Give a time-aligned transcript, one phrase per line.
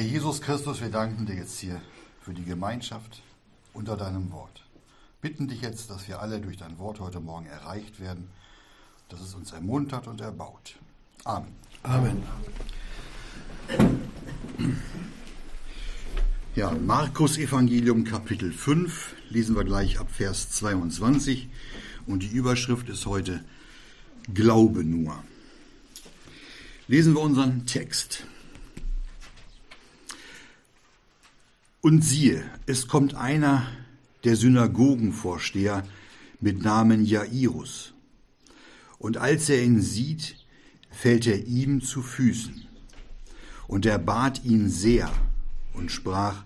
[0.00, 1.78] Herr Jesus Christus, wir danken dir jetzt hier
[2.22, 3.20] für die Gemeinschaft
[3.74, 4.64] unter deinem Wort.
[5.20, 8.30] Bitten dich jetzt, dass wir alle durch dein Wort heute Morgen erreicht werden,
[9.10, 10.78] dass es uns ermuntert und erbaut.
[11.24, 11.52] Amen.
[11.82, 12.22] Amen.
[16.56, 21.50] Ja, Markus Evangelium Kapitel 5 lesen wir gleich ab Vers 22
[22.06, 23.44] und die Überschrift ist heute
[24.32, 25.22] Glaube nur.
[26.88, 28.24] Lesen wir unseren Text.
[31.82, 33.66] Und siehe, es kommt einer
[34.24, 35.82] der Synagogenvorsteher
[36.38, 37.94] mit Namen Jairus.
[38.98, 40.36] Und als er ihn sieht,
[40.90, 42.66] fällt er ihm zu Füßen.
[43.66, 45.10] Und er bat ihn sehr
[45.72, 46.44] und sprach,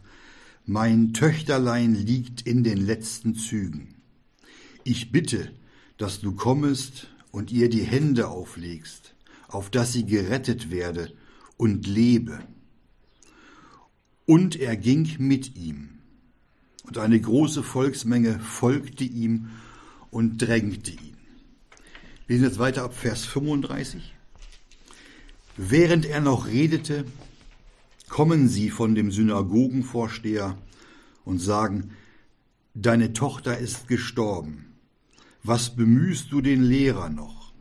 [0.67, 3.97] Mein Töchterlein liegt in den letzten Zügen.
[4.85, 5.51] Ich bitte,
[5.97, 9.17] dass du kommest und ihr die Hände auflegst,
[9.49, 11.13] auf dass sie gerettet werde
[11.57, 12.39] und lebe.
[14.27, 15.91] Und er ging mit ihm.
[16.85, 19.51] Und eine große Volksmenge folgte ihm
[20.11, 21.17] und drängte ihn.
[22.27, 24.15] Wir lesen jetzt weiter ab Vers 35.
[25.57, 27.05] Während er noch redete,
[28.09, 30.59] kommen sie von dem Synagogenvorsteher
[31.25, 31.91] und sagen,
[32.77, 34.75] Deine Tochter ist gestorben.
[35.45, 37.53] Was bemühst du den Lehrer noch?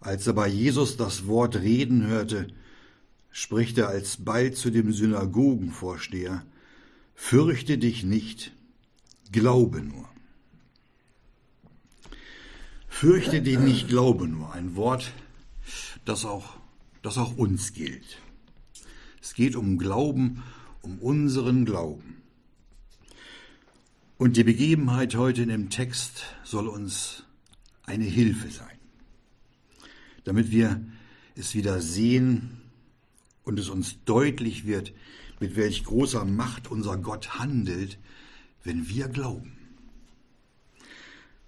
[0.00, 2.48] Als aber Jesus das Wort reden hörte,
[3.32, 6.44] spricht er alsbald zu dem Synagogenvorsteher,
[7.14, 8.52] Fürchte dich nicht,
[9.30, 10.08] glaube nur.
[12.88, 14.52] Fürchte dich nicht, glaube nur.
[14.52, 15.12] Ein Wort,
[16.04, 16.56] das auch,
[17.00, 18.18] das auch uns gilt.
[19.20, 20.42] Es geht um Glauben,
[20.82, 22.16] um unseren Glauben.
[24.18, 27.24] Und die Begebenheit heute in dem Text soll uns
[27.84, 28.78] eine Hilfe sein,
[30.24, 30.84] damit wir
[31.34, 32.61] es wieder sehen
[33.44, 34.92] und es uns deutlich wird,
[35.40, 37.98] mit welch großer Macht unser Gott handelt,
[38.64, 39.52] wenn wir glauben.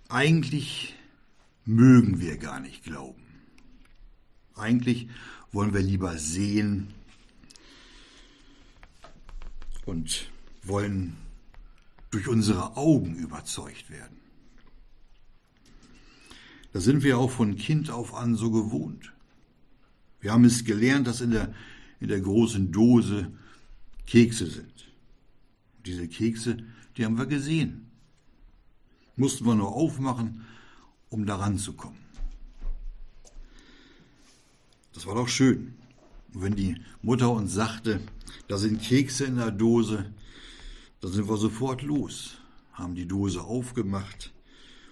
[0.09, 0.95] Eigentlich
[1.65, 3.23] mögen wir gar nicht glauben.
[4.55, 5.09] Eigentlich
[5.53, 6.89] wollen wir lieber sehen
[9.85, 10.31] und
[10.63, 11.17] wollen
[12.11, 14.17] durch unsere Augen überzeugt werden.
[16.73, 19.13] Da sind wir auch von Kind auf an so gewohnt.
[20.21, 21.55] Wir haben es gelernt, dass in der,
[22.01, 23.33] in der großen Dose
[24.07, 24.89] Kekse sind.
[25.87, 26.59] Diese Kekse,
[26.97, 27.91] die haben wir gesehen.
[29.17, 30.45] Mussten wir nur aufmachen,
[31.09, 32.05] um daran zu kommen.
[34.93, 35.75] Das war doch schön.
[36.33, 38.01] Und wenn die Mutter uns sagte,
[38.49, 40.13] da sind Kekse in der Dose,
[41.01, 42.39] dann sind wir sofort los,
[42.73, 44.33] haben die Dose aufgemacht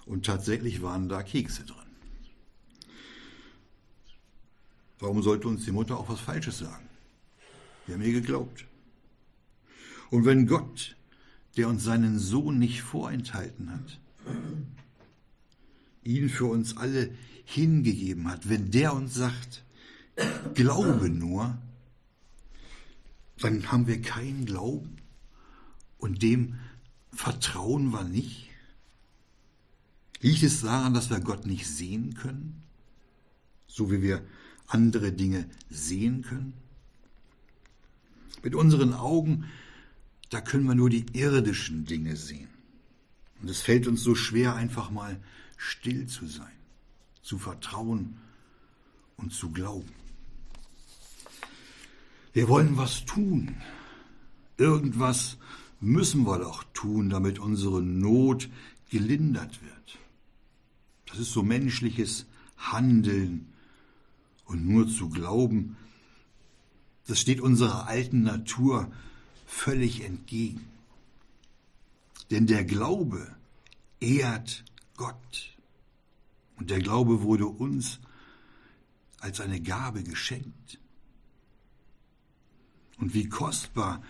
[0.07, 1.77] und tatsächlich waren da Kekse drin.
[5.01, 6.89] Warum sollte uns die Mutter auch was Falsches sagen?
[7.87, 8.67] Wir haben ihr geglaubt.
[10.11, 10.97] Und wenn Gott,
[11.57, 14.01] der uns seinen Sohn nicht vorenthalten hat,
[16.05, 17.11] ihn für uns alle
[17.45, 19.65] hingegeben hat, wenn der uns sagt,
[20.55, 21.59] glaube nur,
[23.39, 24.97] dann haben wir keinen Glauben
[25.99, 26.59] und dem
[27.13, 28.49] vertrauen wir nicht.
[30.21, 32.63] Liegt es daran, dass wir Gott nicht sehen können,
[33.67, 34.25] so wie wir
[34.69, 36.62] andere Dinge sehen können?
[38.43, 39.45] Mit unseren Augen,
[40.31, 42.49] da können wir nur die irdischen Dinge sehen.
[43.41, 45.21] Und es fällt uns so schwer, einfach mal
[45.57, 46.53] still zu sein,
[47.23, 48.19] zu vertrauen
[49.17, 49.93] und zu glauben.
[52.33, 53.57] Wir wollen was tun.
[54.57, 55.39] Irgendwas
[55.81, 58.49] müssen wir doch tun, damit unsere Not
[58.91, 59.99] gelindert wird.
[61.07, 62.27] Das ist so menschliches
[62.57, 63.53] Handeln
[64.45, 65.77] und nur zu glauben,
[67.07, 68.91] das steht unserer alten Natur
[69.47, 70.67] völlig entgegen.
[72.31, 73.35] Denn der Glaube
[74.01, 74.65] ehrt
[74.97, 75.57] Gott.
[76.57, 78.01] Und der Glaube wurde uns
[79.21, 80.79] als eine Gabe geschenkt.
[82.99, 84.03] Und wie kostbar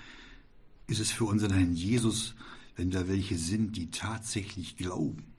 [0.87, 2.35] ist es für unseren Herrn Jesus,
[2.77, 5.33] wenn da welche sind, die tatsächlich glauben.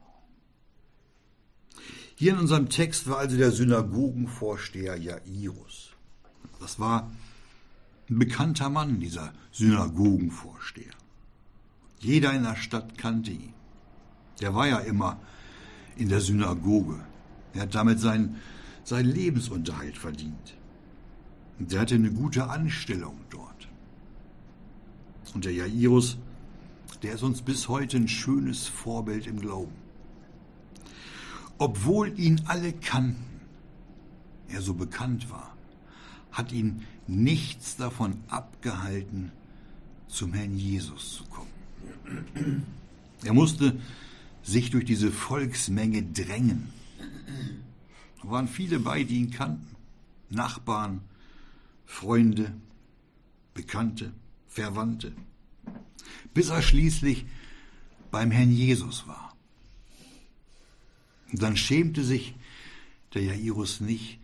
[2.16, 5.92] Hier in unserem Text war also der Synagogenvorsteher Jairus.
[6.60, 7.12] Das war
[8.13, 10.94] ein bekannter Mann, dieser Synagogenvorsteher.
[12.00, 13.54] Jeder in der Stadt kannte ihn.
[14.39, 15.19] Der war ja immer
[15.95, 17.00] in der Synagoge.
[17.54, 18.38] Er hat damit seinen,
[18.83, 20.56] seinen Lebensunterhalt verdient.
[21.60, 23.68] Und der hatte eine gute Anstellung dort.
[25.33, 26.18] Und der Jairus,
[27.01, 29.74] der ist uns bis heute ein schönes Vorbild im Glauben.
[31.57, 33.42] Obwohl ihn alle kannten,
[34.50, 35.53] er so bekannt war,
[36.34, 39.32] hat ihn nichts davon abgehalten,
[40.08, 42.66] zum Herrn Jesus zu kommen.
[43.24, 43.80] Er musste
[44.44, 46.74] sich durch diese Volksmenge drängen.
[48.22, 49.76] Da waren viele bei, die ihn kannten.
[50.30, 51.02] Nachbarn,
[51.86, 52.54] Freunde,
[53.54, 54.12] Bekannte,
[54.48, 55.14] Verwandte.
[56.34, 57.26] Bis er schließlich
[58.12, 59.36] beim Herrn Jesus war.
[61.32, 62.36] Und dann schämte sich
[63.14, 64.20] der Jairus nicht,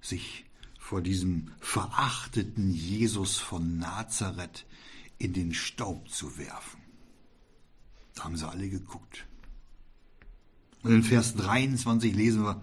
[0.00, 0.44] sich
[0.88, 4.64] vor diesem verachteten Jesus von Nazareth
[5.18, 6.80] in den Staub zu werfen.
[8.14, 9.26] Da haben sie alle geguckt.
[10.82, 12.62] Und in Vers 23 lesen wir,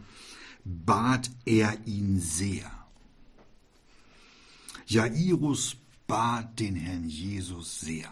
[0.63, 2.71] bat er ihn sehr.
[4.87, 5.75] Jairus
[6.07, 8.09] bat den Herrn Jesus sehr.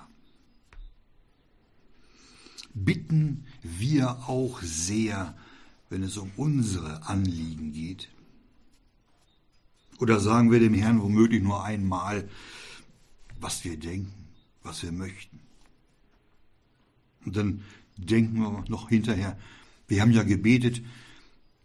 [2.76, 5.36] Bitten wir auch sehr,
[5.90, 8.10] wenn es um unsere Anliegen geht?
[10.00, 12.30] Oder sagen wir dem Herrn womöglich nur einmal,
[13.40, 14.28] was wir denken,
[14.64, 15.40] was wir möchten?
[17.26, 17.64] Und dann
[17.98, 19.38] denken wir noch hinterher,
[19.88, 20.82] wir haben ja gebetet,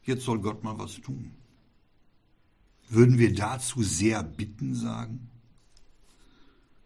[0.04, 1.32] jetzt soll Gott mal was tun.
[2.88, 5.28] Würden wir dazu sehr bitten sagen?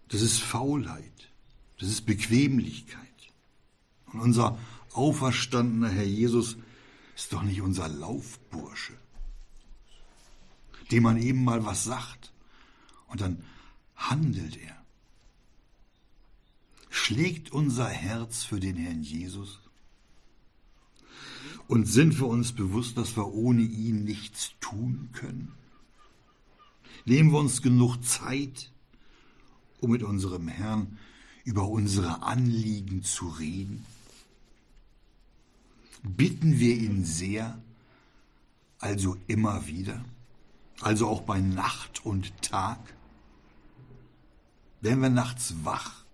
[0.09, 1.31] Das ist Faulheit,
[1.79, 2.99] das ist Bequemlichkeit.
[4.13, 4.59] Und unser
[4.93, 6.57] auferstandener Herr Jesus
[7.17, 8.95] ist doch nicht unser Laufbursche,
[10.93, 12.33] dem man eben mal was sagt
[13.09, 13.43] und dann
[13.97, 14.77] handelt er.
[16.91, 19.59] Schlägt unser Herz für den Herrn Jesus?
[21.67, 25.53] Und sind wir uns bewusst, dass wir ohne ihn nichts tun können?
[27.07, 28.71] Nehmen wir uns genug Zeit,
[29.81, 30.99] um mit unserem Herrn
[31.45, 33.87] über unsere Anliegen zu reden?
[36.03, 37.59] Bitten wir ihn sehr,
[38.79, 40.05] also immer wieder,
[40.83, 42.79] also auch bei Nacht und Tag?
[44.81, 46.05] Werden wir nachts wach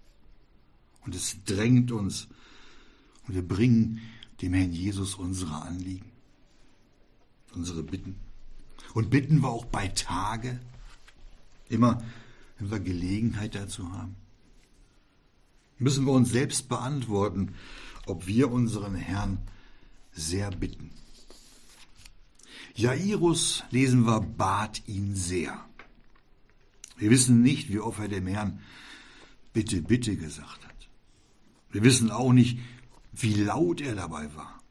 [1.05, 2.29] und es drängt uns
[3.27, 4.01] und wir bringen
[4.43, 6.11] dem Herrn Jesus unsere Anliegen,
[7.55, 8.17] unsere Bitten.
[8.95, 10.61] Und bitten wir auch bei Tage,
[11.69, 12.03] immer
[12.59, 14.17] wenn wir Gelegenheit dazu haben.
[15.79, 17.55] Müssen wir uns selbst beantworten,
[18.07, 19.39] ob wir unseren Herrn
[20.13, 20.91] sehr bitten.
[22.79, 25.67] Jairus, lesen wir, bat ihn sehr.
[26.97, 28.61] Wir wissen nicht, wie oft er dem Herrn
[29.53, 30.89] bitte, bitte gesagt hat.
[31.73, 32.61] Wir wissen auch nicht,
[33.13, 34.63] wie laut er dabei war.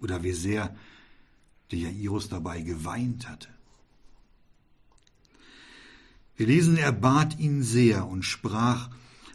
[0.00, 0.74] Oder wie sehr
[1.70, 3.50] der Jairus dabei geweint hatte.
[6.36, 8.88] Wir lesen, er bat ihn sehr und sprach,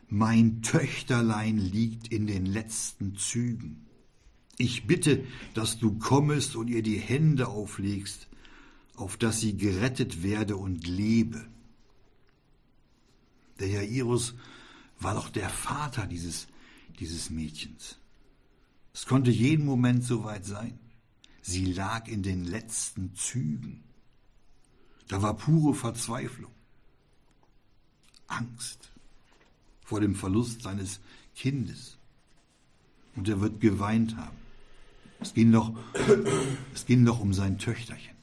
[0.08, 3.86] mein Töchterlein liegt in den letzten Zügen.
[4.62, 8.28] Ich bitte, dass du kommest und ihr die Hände auflegst,
[8.98, 11.48] auf dass sie gerettet werde und lebe.
[13.62, 14.36] Der Jairus
[15.00, 16.48] war doch der Vater dieses,
[17.00, 18.00] dieses Mädchens.
[18.94, 20.78] Es konnte jeden Moment soweit sein.
[21.42, 23.86] Sie lag in den letzten Zügen.
[25.08, 26.52] Da war pure Verzweiflung,
[28.28, 28.92] Angst
[29.86, 31.00] vor dem Verlust seines
[31.34, 31.98] Kindes.
[33.16, 34.49] Und er wird geweint haben.
[35.20, 35.74] Es ging doch,
[36.74, 38.16] es ging doch um sein Töchterchen.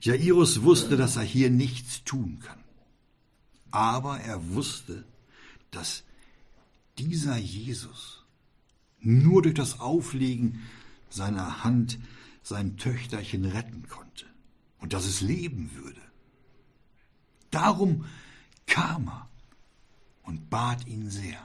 [0.00, 2.58] Jairus wusste, dass er hier nichts tun kann.
[3.70, 5.04] Aber er wusste,
[5.70, 6.02] dass
[6.98, 8.24] dieser Jesus
[9.00, 10.60] nur durch das Auflegen
[11.08, 11.98] seiner Hand
[12.42, 14.26] sein Töchterchen retten konnte
[14.78, 16.00] und dass es leben würde.
[17.50, 18.04] Darum
[18.66, 19.28] kam er
[20.24, 21.40] und bat ihn sehr.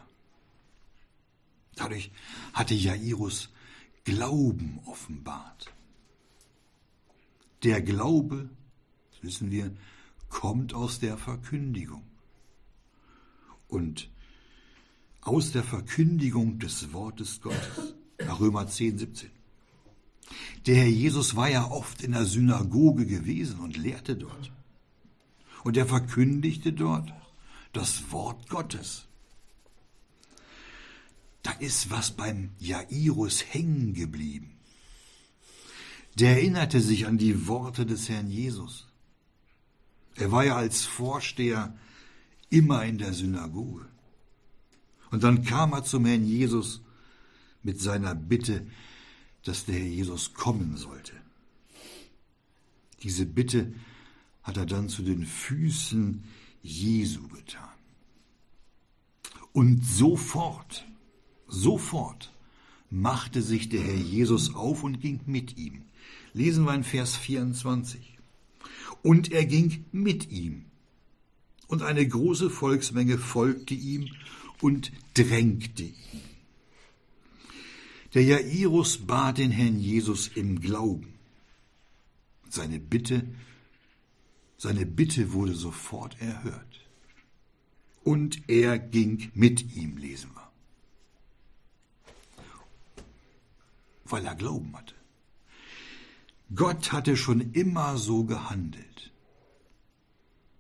[1.76, 2.12] Dadurch
[2.54, 3.50] hatte Jairus
[4.08, 5.74] Glauben offenbart.
[7.64, 8.50] Der Glaube,
[9.12, 9.76] das wissen wir,
[10.30, 12.04] kommt aus der Verkündigung.
[13.68, 14.10] Und
[15.20, 17.96] aus der Verkündigung des Wortes Gottes.
[18.26, 19.30] Nach Römer 10, 17.
[20.68, 24.54] Der Herr Jesus war ja oft in der Synagoge gewesen und lehrte dort.
[25.66, 27.12] Und er verkündigte dort
[27.74, 29.07] das Wort Gottes.
[31.48, 34.58] Da ist was beim Jairus hängen geblieben.
[36.16, 38.86] Der erinnerte sich an die Worte des Herrn Jesus.
[40.16, 41.74] Er war ja als Vorsteher
[42.50, 43.88] immer in der Synagoge.
[45.10, 46.82] Und dann kam er zum Herrn Jesus
[47.64, 48.68] mit seiner Bitte,
[49.46, 51.14] dass der Herr Jesus kommen sollte.
[53.04, 53.74] Diese Bitte
[54.44, 56.26] hat er dann zu den Füßen
[56.62, 57.70] Jesu getan.
[59.54, 60.86] Und sofort,
[61.48, 62.32] sofort
[62.90, 65.84] machte sich der Herr Jesus auf und ging mit ihm.
[66.34, 68.18] Lesen wir in Vers 24.
[69.04, 70.66] und er ging mit ihm.
[71.68, 74.10] Und eine große Volksmenge folgte ihm
[74.62, 75.94] und drängte ihn.
[78.14, 81.14] Der Jairus bat den Herrn Jesus im Glauben.
[82.50, 83.28] Seine Bitte,
[84.58, 86.82] seine Bitte wurde sofort erhört.
[88.04, 90.47] Und er ging mit ihm, lesen wir.
[94.10, 94.96] Weil er Glauben hatte.
[96.56, 99.12] Gott hatte schon immer so gehandelt.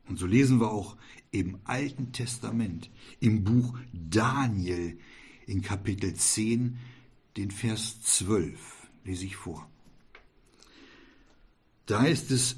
[0.07, 0.97] Und so lesen wir auch
[1.31, 2.89] im Alten Testament,
[3.19, 4.97] im Buch Daniel
[5.45, 6.77] in Kapitel 10,
[7.35, 8.59] den Vers 12,
[9.03, 9.69] lese ich vor.
[11.85, 12.57] Da ist es,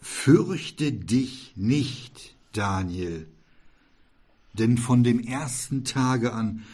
[0.00, 3.28] fürchte dich nicht, Daniel,
[4.52, 6.64] denn von dem ersten Tage an,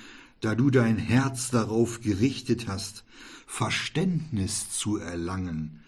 [0.44, 3.04] da du dein Herz darauf gerichtet hast,
[3.46, 5.82] Verständnis zu erlangen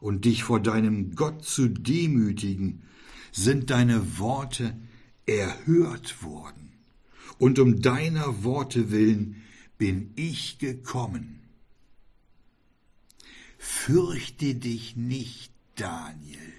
[0.00, 2.82] und dich vor deinem Gott zu demütigen,
[3.30, 4.74] sind deine Worte
[5.26, 6.72] erhört worden.
[7.38, 9.42] Und um deiner Worte willen
[9.76, 11.40] bin ich gekommen.
[13.58, 16.54] Fürchte dich nicht, Daniel.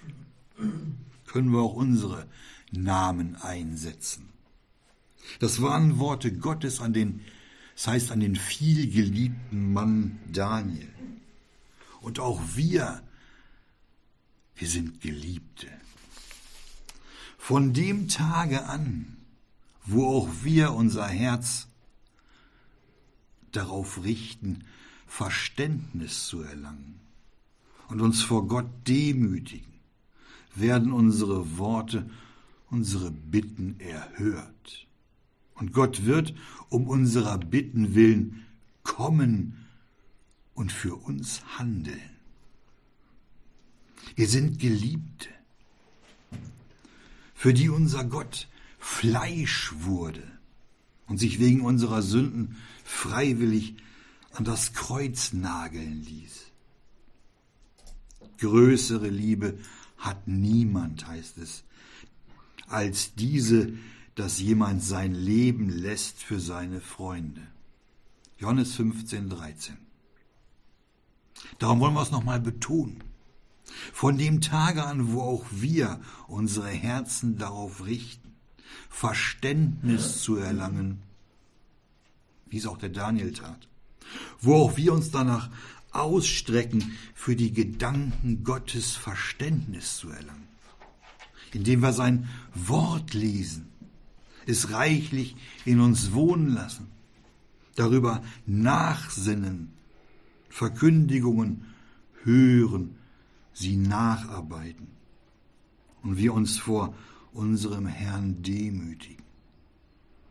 [1.26, 2.28] Können wir auch unsere
[2.70, 4.28] Namen einsetzen.
[5.38, 7.20] Das waren Worte Gottes an den,
[7.74, 10.88] das heißt an den vielgeliebten Mann Daniel.
[12.00, 13.02] Und auch wir,
[14.56, 15.68] wir sind Geliebte.
[17.38, 19.16] Von dem Tage an,
[19.84, 21.68] wo auch wir unser Herz
[23.50, 24.64] darauf richten,
[25.06, 27.00] Verständnis zu erlangen
[27.88, 29.72] und uns vor Gott demütigen,
[30.54, 32.08] werden unsere Worte,
[32.70, 34.86] unsere Bitten erhört.
[35.54, 36.34] Und Gott wird
[36.68, 38.46] um unserer Bitten willen
[38.82, 39.66] kommen
[40.54, 42.00] und für uns handeln.
[44.16, 45.28] Wir sind Geliebte,
[47.34, 50.22] für die unser Gott Fleisch wurde
[51.06, 53.76] und sich wegen unserer Sünden freiwillig
[54.32, 56.46] an das Kreuz nageln ließ.
[58.38, 59.58] Größere Liebe
[59.98, 61.64] hat niemand, heißt es,
[62.66, 63.72] als diese,
[64.14, 67.42] dass jemand sein Leben lässt für seine Freunde.
[68.38, 69.76] Johannes 15, 13.
[71.58, 73.02] Darum wollen wir es nochmal betonen.
[73.92, 78.34] Von dem Tage an, wo auch wir unsere Herzen darauf richten,
[78.90, 81.02] Verständnis zu erlangen,
[82.48, 83.68] wie es auch der Daniel tat,
[84.40, 85.48] wo auch wir uns danach
[85.92, 90.48] ausstrecken, für die Gedanken Gottes Verständnis zu erlangen,
[91.52, 93.71] indem wir sein Wort lesen,
[94.46, 96.88] es reichlich in uns wohnen lassen,
[97.74, 99.72] darüber nachsinnen,
[100.48, 101.64] Verkündigungen
[102.24, 102.96] hören,
[103.52, 104.88] sie nacharbeiten
[106.02, 106.94] und wir uns vor
[107.32, 109.22] unserem Herrn demütigen.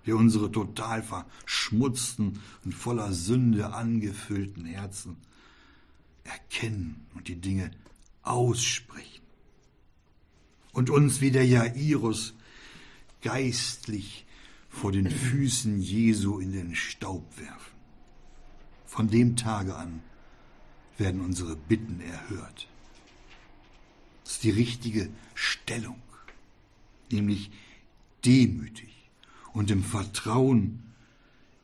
[0.03, 5.17] Wir unsere total verschmutzten und voller Sünde angefüllten Herzen
[6.23, 7.71] erkennen und die Dinge
[8.23, 9.21] aussprechen.
[10.71, 12.33] Und uns wie der Jairus
[13.21, 14.25] geistlich
[14.69, 17.75] vor den Füßen Jesu in den Staub werfen.
[18.85, 20.01] Von dem Tage an
[20.97, 22.67] werden unsere Bitten erhört.
[24.23, 26.01] Das ist die richtige Stellung,
[27.11, 27.51] nämlich
[28.23, 29.09] demütig
[29.53, 30.83] und im Vertrauen,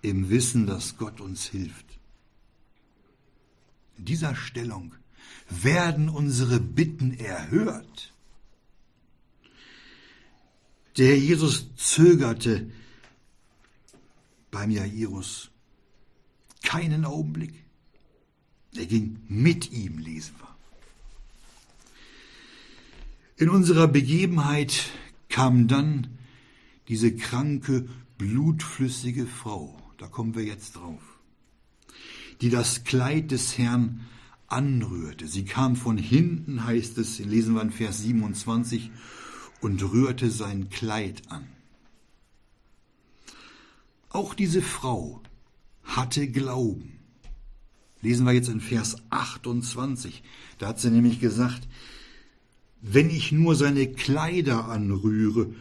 [0.02, 2.00] im Wissen, dass Gott uns hilft.
[3.98, 4.94] In dieser Stellung
[5.50, 8.14] werden unsere Bitten erhört.
[10.98, 12.72] Der Herr Jesus zögerte
[14.50, 15.52] beim Jairus
[16.64, 17.54] keinen Augenblick.
[18.76, 20.56] Er ging mit ihm, lesen wir.
[23.38, 24.90] In unserer Begebenheit
[25.30, 26.08] kam dann
[26.88, 27.88] diese kranke,
[28.18, 31.02] blutflüssige Frau, da kommen wir jetzt drauf,
[32.42, 34.08] die das Kleid des Herrn
[34.48, 35.28] anrührte.
[35.28, 38.90] Sie kam von hinten, heißt es, lesen wir in Vers 27,
[39.62, 41.48] und rührte sein Kleid an.
[44.10, 45.22] Auch diese Frau
[45.84, 47.00] hatte Glauben.
[48.02, 50.24] Lesen wir jetzt in Vers 28.
[50.60, 51.68] Da hat sie nämlich gesagt,
[52.82, 55.54] wenn ich nur seine Kleider anrühre,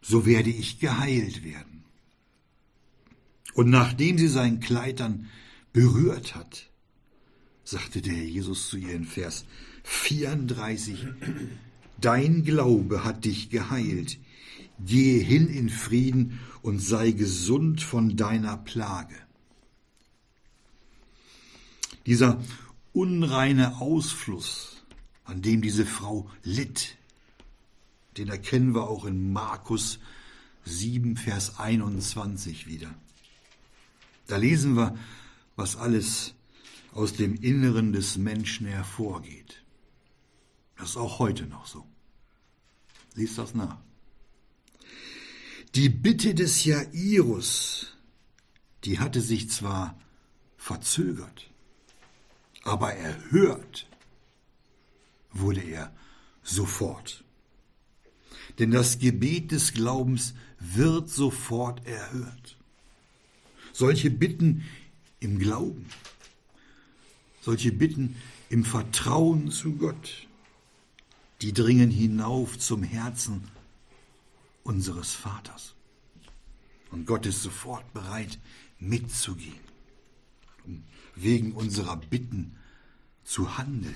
[0.00, 1.84] so werde ich geheilt werden.
[3.54, 5.26] Und nachdem sie sein Kleid dann
[5.72, 6.70] berührt hat,
[7.64, 9.44] sagte der Herr Jesus zu ihr in Vers
[9.82, 11.06] 34,
[12.00, 14.18] Dein Glaube hat dich geheilt,
[14.78, 19.16] gehe hin in Frieden und sei gesund von deiner Plage.
[22.06, 22.40] Dieser
[22.92, 24.84] unreine Ausfluss,
[25.24, 26.96] an dem diese Frau litt,
[28.16, 29.98] den erkennen wir auch in Markus
[30.64, 32.94] 7, Vers 21 wieder.
[34.26, 34.96] Da lesen wir,
[35.56, 36.34] was alles
[36.92, 39.62] aus dem Inneren des Menschen hervorgeht.
[40.76, 41.87] Das ist auch heute noch so.
[43.18, 43.78] Lies das nach.
[45.74, 47.96] Die Bitte des Jairus,
[48.84, 49.98] die hatte sich zwar
[50.56, 51.50] verzögert,
[52.62, 53.88] aber erhört
[55.32, 55.92] wurde er
[56.44, 57.24] sofort.
[58.60, 62.56] Denn das Gebet des Glaubens wird sofort erhört.
[63.72, 64.64] Solche Bitten
[65.18, 65.86] im Glauben,
[67.40, 68.14] solche Bitten
[68.48, 70.27] im Vertrauen zu Gott,
[71.40, 73.44] die dringen hinauf zum Herzen
[74.64, 75.74] unseres Vaters.
[76.90, 78.38] Und Gott ist sofort bereit,
[78.78, 79.60] mitzugehen,
[80.64, 80.82] um
[81.14, 82.56] wegen unserer Bitten
[83.24, 83.94] zu handeln.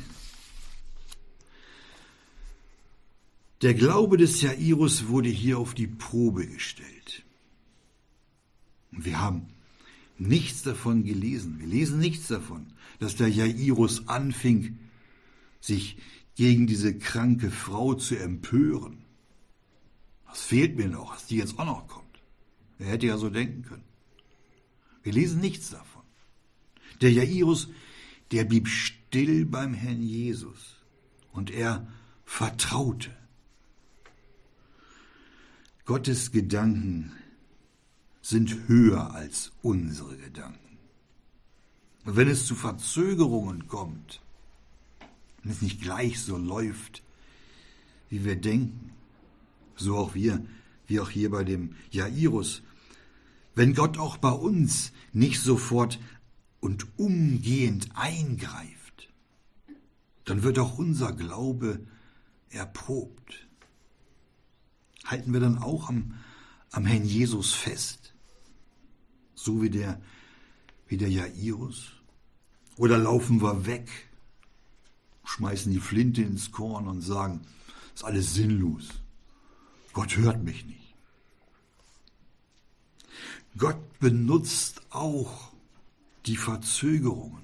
[3.62, 7.22] Der Glaube des Jairus wurde hier auf die Probe gestellt.
[8.90, 9.46] Und wir haben
[10.18, 11.60] nichts davon gelesen.
[11.60, 12.66] Wir lesen nichts davon,
[12.98, 14.78] dass der Jairus anfing,
[15.60, 15.96] sich
[16.42, 19.04] gegen diese kranke Frau zu empören.
[20.26, 22.20] Das fehlt mir noch, dass die jetzt auch noch kommt.
[22.80, 23.84] Er hätte ja so denken können.
[25.04, 26.02] Wir lesen nichts davon.
[27.00, 27.68] Der Jairus,
[28.32, 30.82] der blieb still beim Herrn Jesus
[31.30, 31.86] und er
[32.24, 33.16] vertraute.
[35.84, 37.12] Gottes Gedanken
[38.20, 40.78] sind höher als unsere Gedanken.
[42.04, 44.20] Und wenn es zu Verzögerungen kommt,
[45.42, 47.02] wenn es nicht gleich so läuft,
[48.08, 48.92] wie wir denken,
[49.76, 50.44] so auch wir,
[50.86, 52.62] wie auch hier bei dem Jairus,
[53.54, 55.98] wenn Gott auch bei uns nicht sofort
[56.60, 59.08] und umgehend eingreift,
[60.24, 61.84] dann wird auch unser Glaube
[62.50, 63.46] erprobt.
[65.04, 66.14] Halten wir dann auch am,
[66.70, 68.14] am Herrn Jesus fest,
[69.34, 70.00] so wie der,
[70.86, 71.92] wie der Jairus?
[72.76, 73.88] Oder laufen wir weg
[75.24, 77.40] schmeißen die Flinte ins Korn und sagen,
[77.94, 78.88] ist alles sinnlos.
[79.92, 80.94] Gott hört mich nicht.
[83.56, 85.52] Gott benutzt auch
[86.26, 87.42] die Verzögerungen.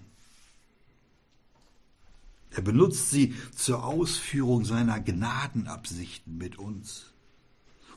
[2.50, 7.12] Er benutzt sie zur Ausführung seiner Gnadenabsichten mit uns.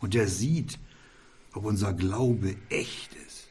[0.02, 0.78] Und er sieht,
[1.54, 3.48] ob unser Glaube echt ist.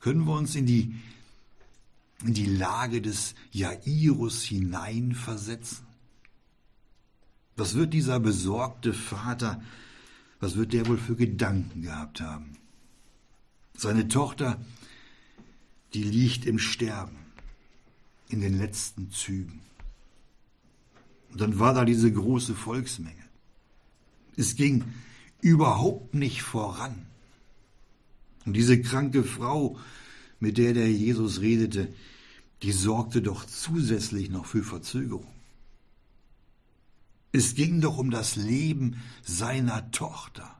[0.00, 0.94] Können wir uns in die
[2.24, 5.86] in die Lage des Jairus hineinversetzen?
[7.56, 9.62] Was wird dieser besorgte Vater,
[10.40, 12.56] was wird der wohl für Gedanken gehabt haben?
[13.76, 14.60] Seine Tochter,
[15.94, 17.18] die liegt im Sterben,
[18.28, 19.60] in den letzten Zügen.
[21.30, 23.16] Und dann war da diese große Volksmenge.
[24.36, 24.84] Es ging
[25.40, 27.06] überhaupt nicht voran.
[28.44, 29.78] Und diese kranke Frau,
[30.42, 31.94] mit der der Jesus redete,
[32.62, 35.32] die sorgte doch zusätzlich noch für Verzögerung.
[37.30, 40.52] Es ging doch um das Leben seiner Tochter.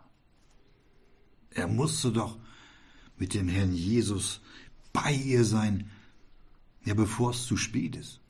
[1.51, 2.39] Er musste doch
[3.17, 4.41] mit dem Herrn Jesus
[4.93, 5.91] bei ihr sein,
[6.85, 8.21] ja bevor es zu spät ist.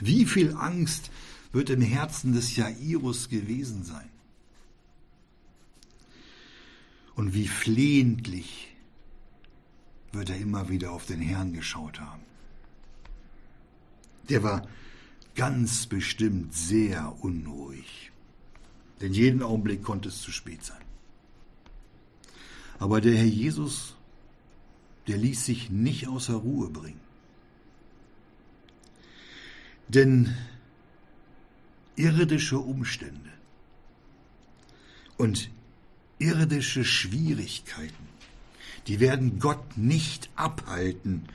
[0.00, 1.10] Wie viel Angst
[1.52, 4.08] wird im Herzen des Jairus gewesen sein?
[7.14, 8.71] Und wie flehentlich
[10.12, 12.22] wird er immer wieder auf den Herrn geschaut haben.
[14.28, 14.68] Der war
[15.34, 18.12] ganz bestimmt sehr unruhig,
[19.00, 20.82] denn jeden Augenblick konnte es zu spät sein.
[22.78, 23.96] Aber der Herr Jesus,
[25.06, 27.00] der ließ sich nicht außer Ruhe bringen.
[29.88, 30.34] Denn
[31.96, 33.30] irdische Umstände
[35.16, 35.50] und
[36.18, 38.11] irdische Schwierigkeiten
[38.86, 41.28] die werden Gott nicht abhalten,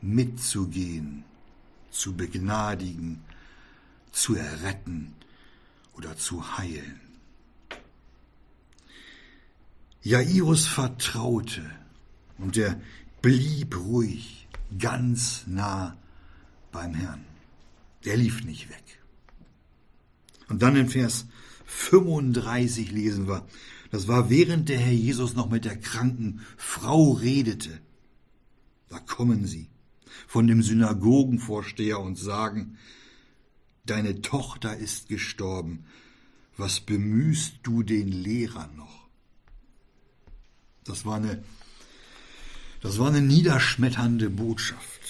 [0.00, 1.24] mitzugehen,
[1.90, 3.22] zu begnadigen,
[4.12, 5.14] zu erretten
[5.94, 7.00] oder zu heilen.
[10.02, 11.70] Jairus vertraute
[12.38, 12.80] und er
[13.20, 15.96] blieb ruhig, ganz nah
[16.72, 17.24] beim Herrn.
[18.04, 19.00] Der lief nicht weg.
[20.48, 21.26] Und dann in Vers
[21.66, 23.46] 35 lesen wir,
[23.90, 27.80] das war während der Herr Jesus noch mit der kranken Frau redete.
[28.88, 29.68] Da kommen sie
[30.26, 32.76] von dem Synagogenvorsteher und sagen,
[33.90, 35.84] Deine Tochter ist gestorben,
[36.56, 39.08] was bemühst du den Lehrer noch?
[40.84, 41.42] Das war eine,
[42.82, 45.00] das war eine niederschmetternde Botschaft.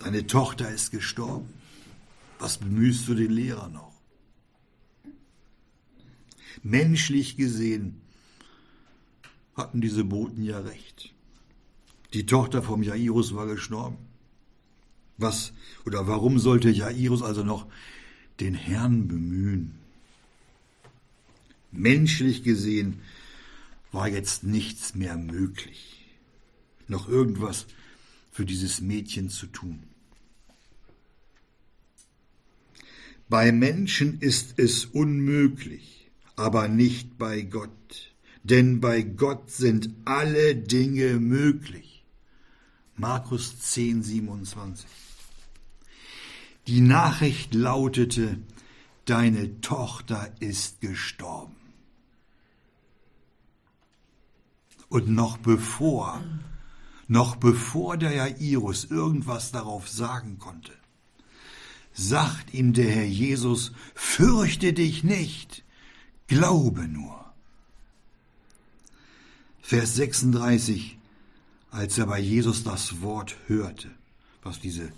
[0.00, 1.48] Deine Tochter ist gestorben,
[2.38, 3.87] was bemühst du den Lehrer noch?
[6.62, 8.00] Menschlich gesehen
[9.54, 11.12] hatten diese Boten ja recht.
[12.14, 13.98] Die Tochter vom Jairus war gestorben.
[15.18, 15.52] Was
[15.84, 17.66] oder warum sollte Jairus also noch
[18.40, 19.74] den Herrn bemühen?
[21.72, 23.00] Menschlich gesehen
[23.92, 26.06] war jetzt nichts mehr möglich,
[26.86, 27.66] noch irgendwas
[28.30, 29.82] für dieses Mädchen zu tun.
[33.28, 36.07] Bei Menschen ist es unmöglich,
[36.38, 42.04] aber nicht bei Gott, denn bei Gott sind alle Dinge möglich.
[42.96, 44.88] Markus 10, 27.
[46.68, 48.38] Die Nachricht lautete,
[49.04, 51.56] deine Tochter ist gestorben.
[54.88, 56.22] Und noch bevor,
[57.08, 60.72] noch bevor der Jairus irgendwas darauf sagen konnte,
[61.92, 65.64] sagt ihm der Herr Jesus, fürchte dich nicht,
[66.28, 67.24] glaube nur.
[69.60, 70.96] Vers 36,
[71.70, 73.90] als er bei Jesus das Wort hörte,
[74.42, 74.92] was diese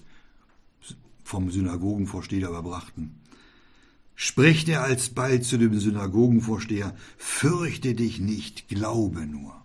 [1.24, 3.20] vom Synagogenvorsteher überbrachten,
[4.14, 9.64] spricht er alsbald zu dem Synagogenvorsteher, fürchte dich nicht, glaube nur.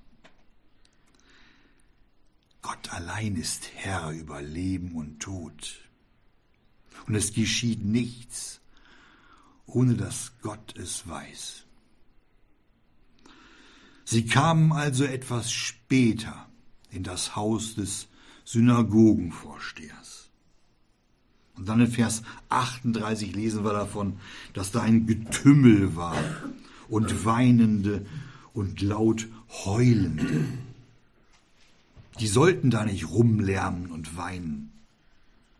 [2.62, 5.82] Gott allein ist Herr über Leben und Tod.
[7.06, 8.60] Und es geschieht nichts,
[9.65, 11.63] ohne dass Gott es weiß.
[14.06, 16.47] Sie kamen also etwas später
[16.91, 18.08] in das Haus des
[18.45, 20.30] Synagogenvorstehers.
[21.56, 24.19] Und dann in Vers 38 lesen wir davon,
[24.54, 26.17] dass da ein Getümmel war
[26.88, 28.06] und weinende
[28.54, 29.28] und laut
[29.65, 30.45] heulende.
[32.19, 34.71] Die sollten da nicht rumlärmen und weinen.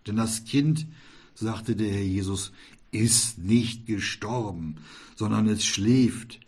[0.06, 0.86] Denn das Kind,
[1.34, 2.52] sagte der Herr Jesus,
[2.96, 4.78] ist nicht gestorben,
[5.16, 6.40] sondern es schläft.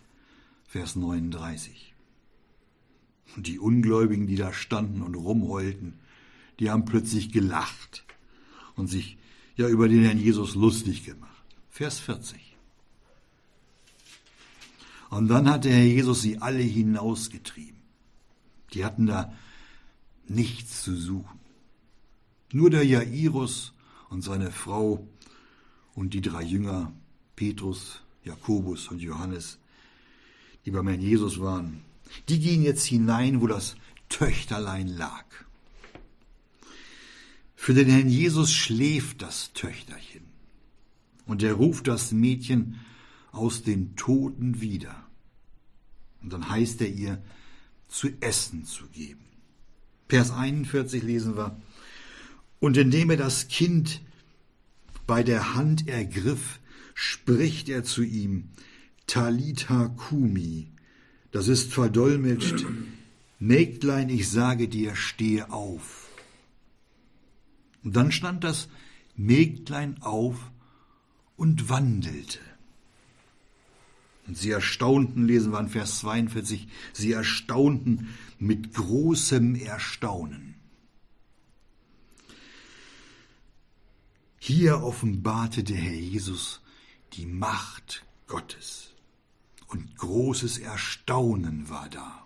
[0.68, 1.94] Vers 39.
[3.36, 5.94] Und die Ungläubigen, die da standen und rumheulten,
[6.60, 8.04] die haben plötzlich gelacht
[8.76, 9.18] und sich
[9.56, 11.44] ja über den Herrn Jesus lustig gemacht.
[11.70, 12.48] Vers 40.
[15.10, 17.82] Und dann hat der Herr Jesus sie alle hinausgetrieben.
[18.74, 19.34] Die hatten da
[20.28, 21.40] nichts zu suchen.
[22.52, 23.74] Nur der Jairus
[24.10, 25.08] und seine Frau
[25.98, 26.94] und die drei Jünger,
[27.36, 29.58] Petrus, Jakobus und Johannes,
[30.64, 31.82] die beim Herrn Jesus waren,
[32.30, 33.76] die gehen jetzt hinein, wo das
[34.08, 35.26] Töchterlein lag.
[37.56, 40.22] Für den Herrn Jesus schläft das Töchterchen
[41.26, 42.80] und er ruft das Mädchen
[43.32, 45.04] aus den Toten wieder.
[46.22, 47.24] Und dann heißt er ihr,
[47.88, 49.26] zu essen zu geben.
[50.08, 51.60] Vers 41 lesen wir.
[52.60, 54.02] Und indem er das Kind
[55.08, 56.60] bei der Hand ergriff,
[56.94, 58.50] spricht er zu ihm,
[59.08, 60.68] Talita Kumi.
[61.32, 62.66] Das ist verdolmetscht,
[63.40, 66.10] Mägdlein, ich sage dir, stehe auf.
[67.84, 68.68] Und dann stand das
[69.16, 70.52] Mägdlein auf
[71.38, 72.40] und wandelte.
[74.28, 80.57] Und sie erstaunten, lesen wir in Vers 42, sie erstaunten mit großem Erstaunen.
[84.48, 86.62] Hier offenbarte der Herr Jesus
[87.12, 88.94] die Macht Gottes
[89.68, 92.26] und großes Erstaunen war da.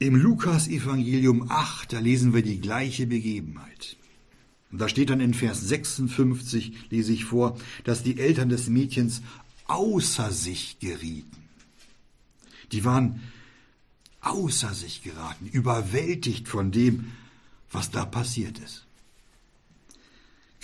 [0.00, 3.96] Im Lukas Evangelium 8, da lesen wir die gleiche Begebenheit.
[4.72, 9.22] Und da steht dann in Vers 56, lese ich vor, dass die Eltern des Mädchens
[9.68, 11.44] außer sich gerieten.
[12.72, 13.22] Die waren
[14.20, 17.12] außer sich geraten, überwältigt von dem,
[17.70, 18.83] was da passiert ist.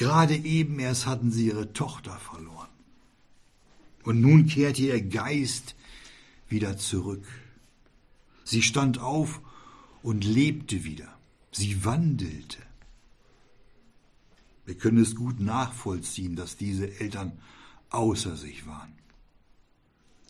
[0.01, 2.71] Gerade eben erst hatten sie ihre Tochter verloren.
[4.03, 5.75] Und nun kehrte ihr Geist
[6.49, 7.27] wieder zurück.
[8.43, 9.43] Sie stand auf
[10.03, 11.15] und lebte wieder.
[11.53, 12.63] Sie wandelte.
[14.65, 17.39] Wir können es gut nachvollziehen, dass diese Eltern
[17.91, 18.95] außer sich waren.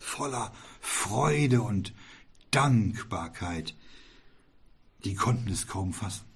[0.00, 1.94] Voller Freude und
[2.50, 3.76] Dankbarkeit.
[5.04, 6.29] Die konnten es kaum fassen.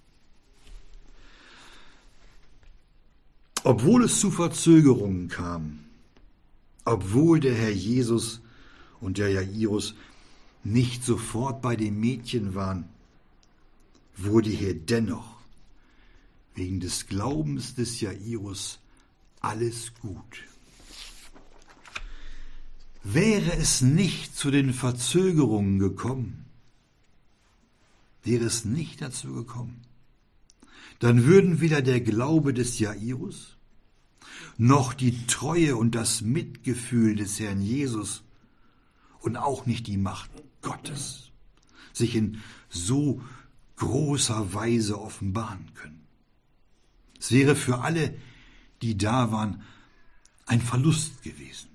[3.66, 5.78] Obwohl es zu Verzögerungen kam,
[6.84, 8.42] obwohl der Herr Jesus
[9.00, 9.94] und der Jairus
[10.64, 12.84] nicht sofort bei dem Mädchen waren,
[14.18, 15.36] wurde hier dennoch
[16.54, 18.80] wegen des Glaubens des Jairus
[19.40, 20.44] alles gut.
[23.02, 26.44] Wäre es nicht zu den Verzögerungen gekommen,
[28.22, 29.80] wäre es nicht dazu gekommen,
[30.98, 33.53] dann würden weder der Glaube des Jairus
[34.56, 38.22] noch die Treue und das Mitgefühl des Herrn Jesus
[39.20, 40.30] und auch nicht die Macht
[40.62, 41.24] Gottes
[41.92, 43.22] sich in so
[43.76, 46.00] großer Weise offenbaren können.
[47.18, 48.14] Es wäre für alle,
[48.82, 49.62] die da waren,
[50.46, 51.70] ein Verlust gewesen.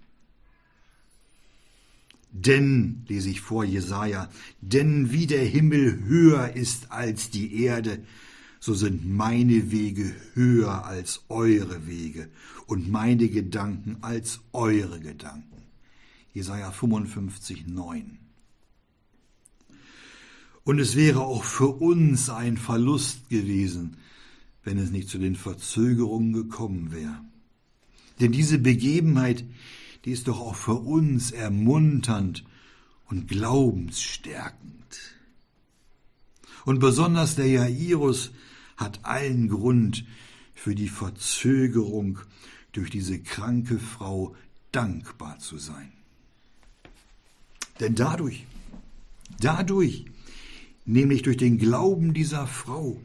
[2.32, 4.30] Denn, lese ich vor Jesaja,
[4.62, 8.04] denn wie der Himmel höher ist als die Erde,
[8.60, 12.30] so sind meine Wege höher als eure Wege
[12.68, 15.64] und meine Gedanken als eure Gedanken.
[16.34, 18.20] Jesaja 55, 9.
[20.64, 23.98] Und es wäre auch für uns ein Verlust gewesen,
[24.64, 27.22] wenn es nicht zu den Verzögerungen gekommen wäre.
[28.20, 29.46] Denn diese Begebenheit,
[30.06, 32.44] die ist doch auch für uns ermunternd
[33.10, 35.16] und glaubensstärkend.
[36.66, 38.32] Und besonders der Jairus
[38.80, 40.06] hat allen Grund
[40.54, 42.20] für die Verzögerung
[42.72, 44.36] durch diese kranke Frau
[44.72, 45.92] dankbar zu sein.
[47.80, 48.46] Denn dadurch,
[49.40, 50.06] dadurch,
[50.86, 53.02] nämlich durch den Glauben dieser Frau,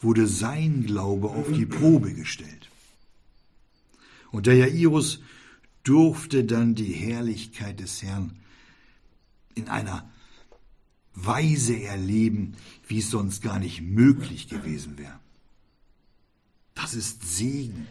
[0.00, 2.68] wurde sein Glaube auf die Probe gestellt.
[4.32, 5.20] Und der Jairus
[5.84, 8.36] durfte dann die Herrlichkeit des Herrn
[9.54, 10.10] in einer
[11.14, 12.54] Weise erleben,
[12.90, 15.20] wie es sonst gar nicht möglich gewesen wäre.
[16.74, 17.86] Das ist Segen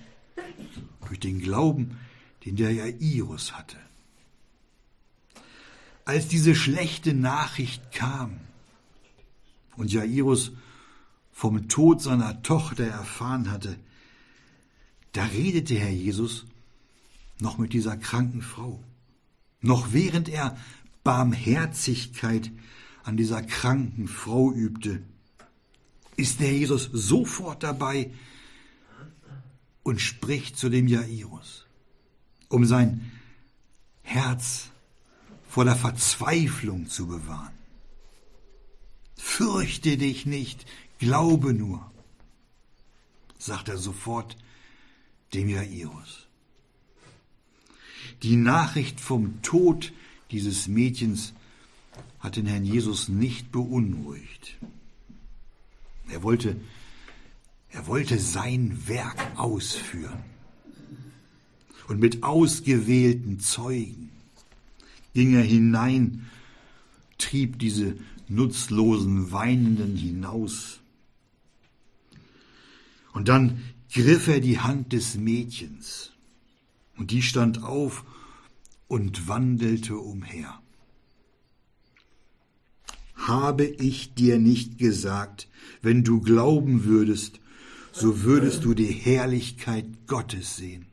[1.07, 1.97] durch den Glauben,
[2.43, 3.77] den der Jairus hatte.
[6.03, 8.41] Als diese schlechte Nachricht kam
[9.77, 10.51] und Jairus
[11.31, 13.79] vom Tod seiner Tochter erfahren hatte,
[15.13, 16.45] da redete Herr Jesus
[17.39, 18.83] noch mit dieser kranken Frau.
[19.61, 20.57] Noch während er
[21.05, 22.51] Barmherzigkeit
[23.03, 25.01] an dieser kranken Frau übte,
[26.15, 28.11] ist der Jesus sofort dabei
[29.83, 31.65] und spricht zu dem Jairus,
[32.49, 33.11] um sein
[34.01, 34.69] Herz
[35.47, 37.53] vor der Verzweiflung zu bewahren.
[39.15, 40.65] Fürchte dich nicht,
[40.99, 41.89] glaube nur,
[43.37, 44.37] sagt er sofort
[45.33, 46.27] dem Jairus.
[48.23, 49.93] Die Nachricht vom Tod
[50.31, 51.33] dieses Mädchens
[52.19, 54.57] hat den Herrn Jesus nicht beunruhigt.
[56.09, 56.59] Er wollte,
[57.69, 60.23] er wollte sein Werk ausführen.
[61.87, 64.11] Und mit ausgewählten Zeugen
[65.13, 66.29] ging er hinein,
[67.17, 67.95] trieb diese
[68.27, 70.79] nutzlosen Weinenden hinaus.
[73.11, 76.11] Und dann griff er die Hand des Mädchens,
[76.97, 78.03] und die stand auf
[78.87, 80.61] und wandelte umher.
[83.29, 85.47] Habe ich dir nicht gesagt,
[85.83, 87.39] wenn du glauben würdest,
[87.91, 90.87] so würdest du die Herrlichkeit Gottes sehen.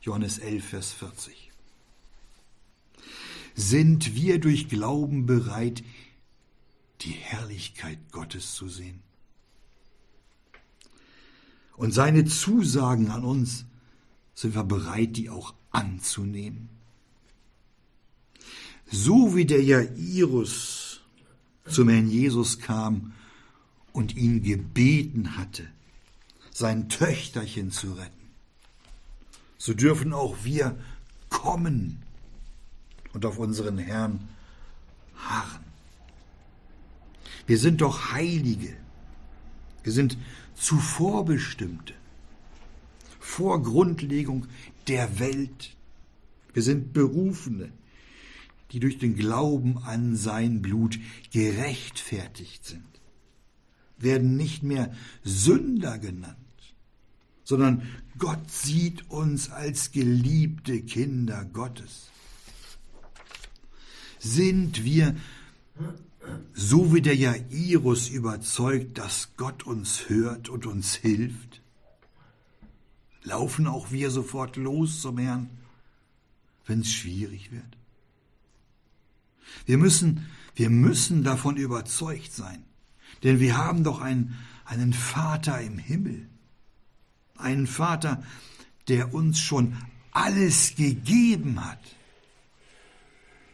[0.00, 1.52] Johannes 11, Vers 40.
[3.54, 5.84] Sind wir durch Glauben bereit,
[7.02, 9.02] die Herrlichkeit Gottes zu sehen?
[11.76, 13.66] Und seine Zusagen an uns,
[14.34, 16.70] sind wir bereit, die auch anzunehmen?
[18.90, 20.89] So wie der Jairus
[21.70, 23.12] zum Herrn Jesus kam
[23.92, 25.66] und ihn gebeten hatte,
[26.52, 28.30] sein Töchterchen zu retten,
[29.58, 30.78] so dürfen auch wir
[31.28, 32.02] kommen
[33.12, 34.28] und auf unseren Herrn
[35.16, 35.64] harren.
[37.46, 38.76] Wir sind doch Heilige.
[39.82, 40.16] Wir sind
[40.54, 41.94] Zuvorbestimmte.
[43.18, 44.46] Vor Grundlegung
[44.86, 45.74] der Welt.
[46.52, 47.72] Wir sind Berufene,
[48.72, 50.98] die durch den Glauben an sein Blut
[51.32, 52.84] gerechtfertigt sind,
[53.98, 56.36] werden nicht mehr Sünder genannt,
[57.44, 57.82] sondern
[58.18, 62.08] Gott sieht uns als geliebte Kinder Gottes.
[64.18, 65.16] Sind wir
[66.52, 71.62] so wie der Jairus überzeugt, dass Gott uns hört und uns hilft?
[73.22, 75.50] Laufen auch wir sofort los zum Herrn,
[76.66, 77.79] wenn es schwierig wird?
[79.66, 82.64] Wir müssen, wir müssen davon überzeugt sein,
[83.22, 86.28] denn wir haben doch einen, einen Vater im Himmel,
[87.36, 88.22] einen Vater,
[88.88, 89.76] der uns schon
[90.12, 91.80] alles gegeben hat.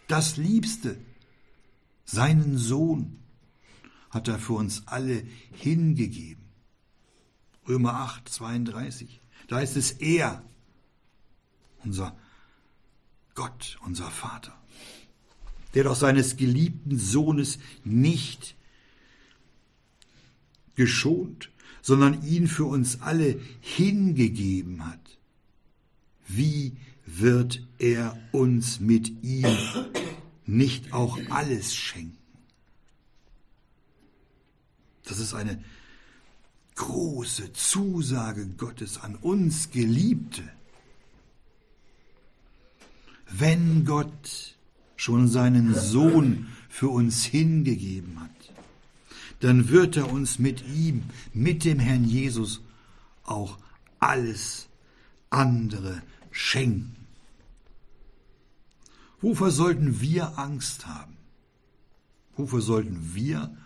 [0.09, 0.99] Das Liebste,
[2.05, 3.19] seinen Sohn
[4.11, 6.45] hat er für uns alle hingegeben.
[7.69, 9.21] Römer 8, 32.
[9.49, 10.43] Da ist es er,
[11.85, 12.17] unser
[13.35, 14.57] Gott, unser Vater,
[15.77, 18.57] der doch seines geliebten Sohnes nicht
[20.75, 21.51] geschont,
[21.83, 25.19] sondern ihn für uns alle hingegeben hat.
[26.29, 26.73] wie
[27.05, 29.55] wird er uns mit ihm
[30.47, 32.17] nicht auch alles schenken?
[35.05, 35.62] Das ist eine
[36.75, 40.43] große Zusage Gottes an uns Geliebte.
[43.31, 44.56] Wenn Gott
[44.97, 48.31] schon seinen Sohn für uns hingegeben hat,
[49.41, 52.61] dann wird er uns mit ihm, mit dem Herrn Jesus,
[53.25, 53.59] auch
[53.99, 54.69] alles
[55.31, 56.97] andere schenken.
[59.21, 61.17] Wovor sollten wir Angst haben?
[62.37, 63.57] Wovor sollten wir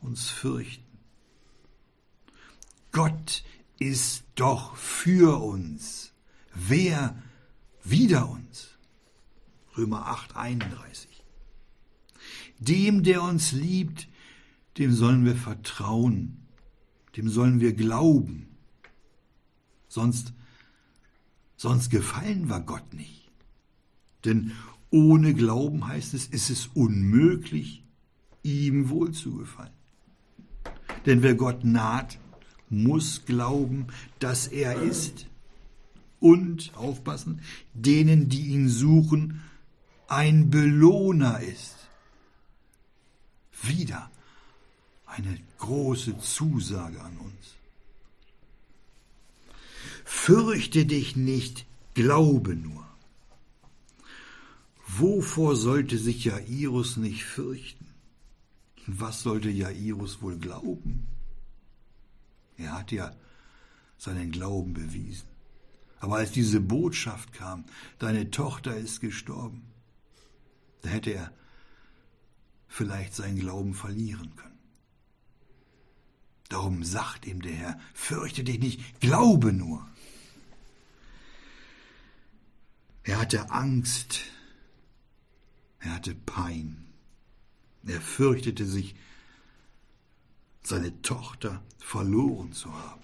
[0.00, 0.84] uns fürchten?
[2.92, 3.44] Gott
[3.78, 6.12] ist doch für uns.
[6.54, 7.14] Wer
[7.84, 8.75] wider uns?
[9.76, 11.08] Römer 8, 31.
[12.58, 14.08] Dem, der uns liebt,
[14.78, 16.38] dem sollen wir vertrauen,
[17.16, 18.48] dem sollen wir glauben.
[19.88, 20.32] Sonst,
[21.56, 23.30] sonst gefallen wir Gott nicht.
[24.24, 24.52] Denn
[24.90, 27.84] ohne Glauben heißt es, ist es unmöglich,
[28.42, 29.72] ihm wohlzugefallen.
[31.04, 32.18] Denn wer Gott naht,
[32.68, 33.86] muss glauben,
[34.18, 35.26] dass er ist.
[36.18, 37.40] Und, aufpassen,
[37.74, 39.42] denen, die ihn suchen,
[40.08, 41.74] ein Belohner ist.
[43.62, 44.10] Wieder
[45.06, 47.54] eine große Zusage an uns.
[50.04, 52.86] Fürchte dich nicht, glaube nur.
[54.86, 57.86] Wovor sollte sich Jairus nicht fürchten?
[58.86, 61.06] Was sollte Jairus wohl glauben?
[62.56, 63.14] Er hat ja
[63.98, 65.26] seinen Glauben bewiesen.
[65.98, 67.64] Aber als diese Botschaft kam,
[67.98, 69.62] deine Tochter ist gestorben,
[70.82, 71.32] da hätte er
[72.68, 74.58] vielleicht seinen Glauben verlieren können.
[76.48, 79.86] Darum sagt ihm der Herr, fürchte dich nicht, glaube nur.
[83.02, 84.24] Er hatte Angst,
[85.80, 86.86] er hatte Pein,
[87.86, 88.94] er fürchtete sich,
[90.62, 93.02] seine Tochter verloren zu haben.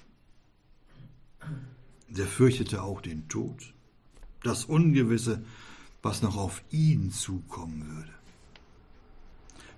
[2.15, 3.73] Er fürchtete auch den Tod,
[4.43, 5.45] das Ungewisse,
[6.03, 8.13] was noch auf ihn zukommen würde.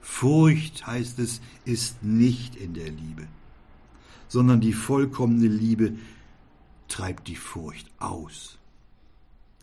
[0.01, 3.27] Furcht, heißt es, ist nicht in der Liebe,
[4.29, 5.97] sondern die vollkommene Liebe
[6.89, 8.59] treibt die Furcht aus.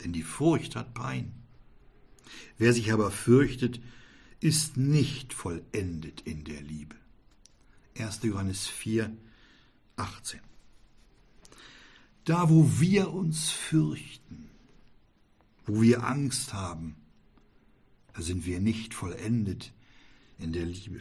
[0.04, 1.32] Denn die Furcht hat Pein.
[2.58, 3.82] Wer sich aber fürchtet,
[4.40, 6.96] ist nicht vollendet in der Liebe.
[7.98, 8.22] 1.
[8.24, 9.16] Johannes 4,
[9.98, 10.40] 18.
[12.26, 14.51] Da, wo wir uns fürchten,
[15.72, 16.98] wo wir Angst haben,
[18.14, 19.72] da sind wir nicht vollendet
[20.38, 21.00] in der Liebe.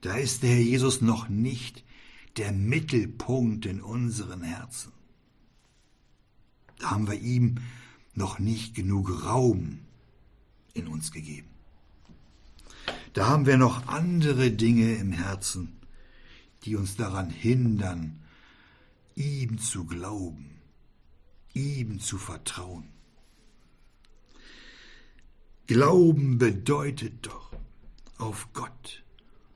[0.00, 1.84] Da ist der Herr Jesus noch nicht
[2.36, 4.92] der Mittelpunkt in unseren Herzen.
[6.80, 7.58] Da haben wir ihm
[8.14, 9.78] noch nicht genug Raum
[10.72, 11.50] in uns gegeben.
[13.12, 15.76] Da haben wir noch andere Dinge im Herzen,
[16.64, 18.20] die uns daran hindern,
[19.14, 20.53] ihm zu glauben,
[21.54, 22.88] ihm zu vertrauen.
[25.66, 27.50] Glauben bedeutet doch,
[28.18, 29.02] auf Gott,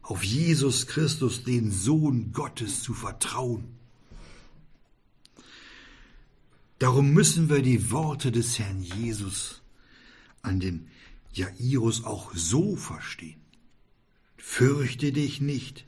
[0.03, 3.79] auf Jesus Christus, den Sohn Gottes, zu vertrauen.
[6.79, 9.63] Darum müssen wir die Worte des Herrn Jesus
[10.43, 10.89] an den
[11.33, 13.41] Jairus auch so verstehen.
[14.37, 15.87] Fürchte dich nicht,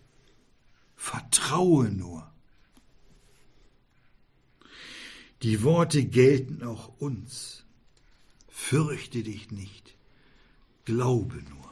[0.97, 2.20] vertraue nur.
[5.43, 7.65] Die Worte gelten auch uns.
[8.49, 9.95] Fürchte dich nicht,
[10.85, 11.71] glaube nur.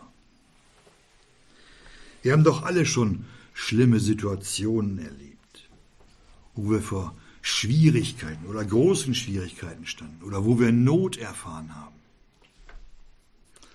[2.22, 5.68] Wir haben doch alle schon schlimme Situationen erlebt,
[6.54, 11.96] wo wir vor Schwierigkeiten oder großen Schwierigkeiten standen oder wo wir Not erfahren haben.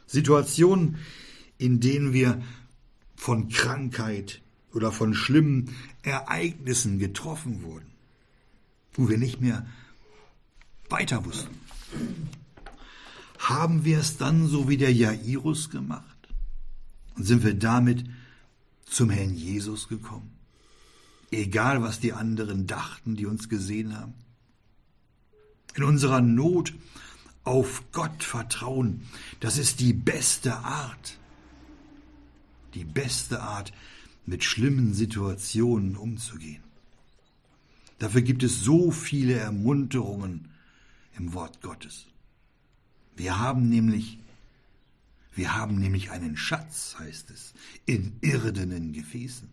[0.08, 0.98] Situationen,
[1.58, 2.42] in denen wir
[3.16, 4.42] von Krankheit
[4.74, 7.92] oder von schlimmen Ereignissen getroffen wurden,
[8.94, 9.66] wo wir nicht mehr
[10.90, 11.60] weiter wussten.
[13.40, 16.06] Haben wir es dann so wie der Jairus gemacht?
[17.16, 18.06] Und sind wir damit
[18.86, 20.32] zum Herrn Jesus gekommen?
[21.32, 24.14] Egal, was die anderen dachten, die uns gesehen haben.
[25.76, 26.74] In unserer Not
[27.44, 29.02] auf Gott vertrauen,
[29.40, 31.18] das ist die beste Art.
[32.76, 33.74] Die beste Art,
[34.26, 36.64] mit schlimmen Situationen umzugehen.
[38.00, 40.50] Dafür gibt es so viele Ermunterungen
[41.18, 42.08] im Wort Gottes.
[43.16, 44.18] Wir haben nämlich,
[45.36, 47.54] wir haben nämlich einen Schatz, heißt es,
[47.86, 49.50] in irdenen Gefäßen,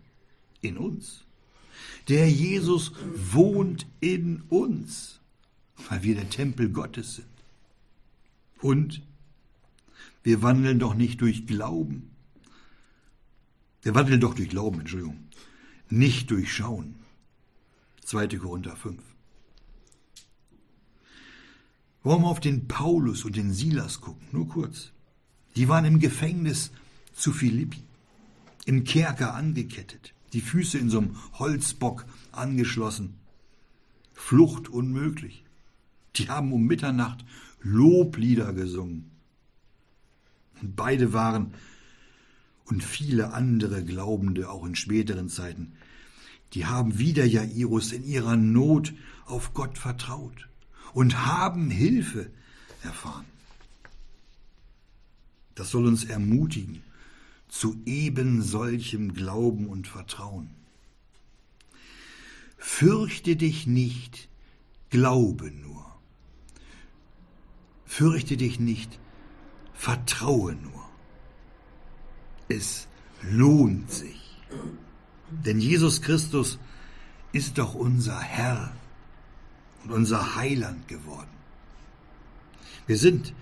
[0.61, 1.25] in uns.
[2.09, 5.21] Der Jesus wohnt in uns.
[5.89, 7.27] weil wir der Tempel Gottes sind.
[8.61, 9.03] Und
[10.23, 12.11] wir wandeln doch nicht durch Glauben.
[13.83, 15.19] Wir wandeln doch durch Glauben, Entschuldigung,
[15.89, 16.97] nicht durch Schauen.
[18.05, 18.29] 2.
[18.39, 19.03] Korinther 5.
[22.03, 24.27] Wollen wir auf den Paulus und den Silas gucken?
[24.33, 24.93] Nur kurz.
[25.57, 26.71] Die waren im Gefängnis
[27.13, 27.83] zu Philippi,
[28.65, 33.17] im Kerker angekettet, die Füße in so einem Holzbock angeschlossen.
[34.15, 35.45] Flucht unmöglich.
[36.17, 37.25] Die haben um Mitternacht
[37.61, 39.11] Loblieder gesungen.
[40.63, 41.53] Und beide waren
[42.65, 45.73] und viele andere Glaubende auch in späteren Zeiten,
[46.55, 48.95] die haben wieder Jairus in ihrer Not
[49.27, 50.50] auf Gott vertraut
[50.93, 52.31] und haben Hilfe
[52.83, 53.27] erfahren.
[55.55, 56.83] Das soll uns ermutigen
[57.49, 60.51] zu eben solchem Glauben und Vertrauen.
[62.57, 64.29] Fürchte dich nicht,
[64.89, 65.85] glaube nur.
[67.85, 69.01] Fürchte dich nicht,
[69.75, 70.89] vertraue nur.
[72.49, 72.87] Es
[73.23, 74.37] lohnt sich.
[75.31, 76.59] Denn Jesus Christus
[77.33, 78.73] ist doch unser Herr
[79.85, 81.29] und unser Heiland geworden.
[82.87, 83.35] Wir sind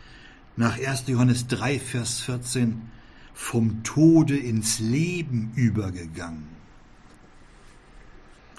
[0.57, 1.05] nach 1.
[1.07, 2.82] Johannes 3, Vers 14
[3.32, 6.49] vom Tode ins Leben übergegangen.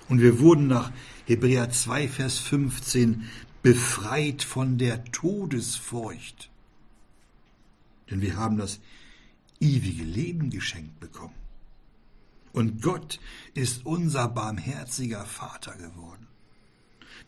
[0.08, 0.92] Und wir wurden nach
[1.26, 3.30] Hebräer 2, Vers 15
[3.62, 6.50] befreit von der Todesfurcht.
[8.10, 8.80] Denn wir haben das
[9.60, 11.36] ewige Leben geschenkt bekommen.
[12.54, 13.20] Und Gott
[13.54, 16.29] ist unser barmherziger Vater geworden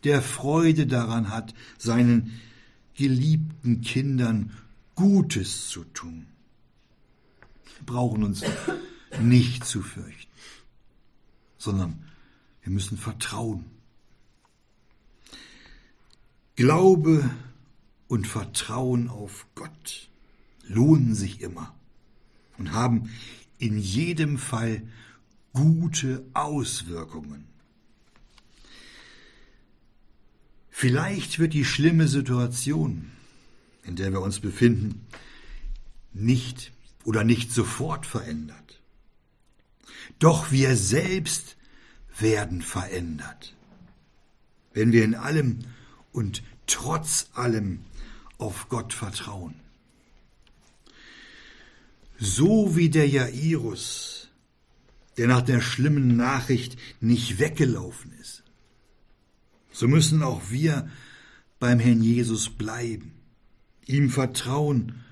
[0.03, 2.39] der Freude daran hat, seinen
[2.95, 4.51] geliebten Kindern
[4.95, 6.27] Gutes zu tun.
[7.77, 8.43] Wir brauchen uns
[9.19, 10.31] nicht zu fürchten,
[11.57, 12.03] sondern
[12.63, 13.65] wir müssen vertrauen.
[16.55, 17.29] Glaube
[18.07, 20.09] und Vertrauen auf Gott
[20.67, 21.73] lohnen sich immer
[22.57, 23.09] und haben
[23.57, 24.83] in jedem Fall
[25.53, 27.50] gute Auswirkungen.
[30.71, 33.11] Vielleicht wird die schlimme Situation,
[33.83, 35.05] in der wir uns befinden,
[36.13, 36.71] nicht
[37.03, 38.81] oder nicht sofort verändert.
[40.17, 41.57] Doch wir selbst
[42.17, 43.55] werden verändert,
[44.73, 45.59] wenn wir in allem
[46.11, 47.81] und trotz allem
[48.37, 49.55] auf Gott vertrauen.
[52.17, 54.29] So wie der Jairus,
[55.17, 58.40] der nach der schlimmen Nachricht nicht weggelaufen ist,
[59.71, 60.89] so müssen auch wir
[61.59, 63.13] beim Herrn Jesus bleiben,
[63.85, 65.03] ihm vertrauen,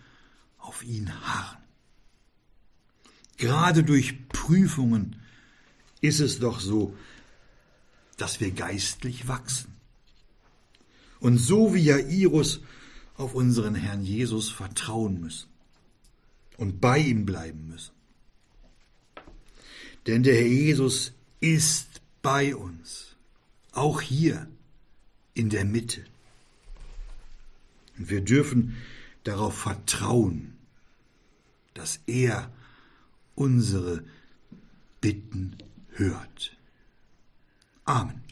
[0.58, 1.58] auf ihn harren.
[3.38, 5.16] Gerade durch Prüfungen
[6.02, 6.96] ist es doch so,
[8.18, 9.74] dass wir geistlich wachsen.
[11.20, 12.62] Und so wie Jairus
[13.16, 15.50] auf unseren Herrn Jesus vertrauen müssen
[16.58, 17.94] und bei ihm bleiben müssen.
[20.08, 23.09] Denn der Herr Jesus ist bei uns
[23.72, 24.48] auch hier
[25.34, 26.04] in der Mitte.
[27.98, 28.78] Und wir dürfen
[29.24, 30.58] darauf vertrauen,
[31.74, 32.52] dass er
[33.36, 34.04] unsere
[35.02, 35.58] Bitten
[35.92, 36.58] hört.
[37.86, 38.29] Amen.